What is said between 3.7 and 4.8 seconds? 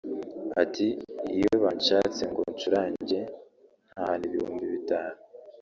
ntahana ibihumbi